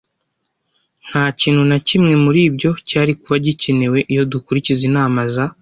Nta 1.07 1.23
na 1.69 1.77
kimwe 1.87 2.13
muri 2.23 2.39
ibyo 2.49 2.71
cyari 2.89 3.11
kuba 3.21 3.35
gikenewe 3.45 3.99
iyo 4.11 4.23
dukurikiza 4.31 4.81
inama 4.89 5.19
za 5.33 5.45